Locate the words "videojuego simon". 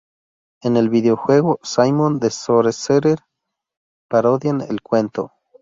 0.89-2.19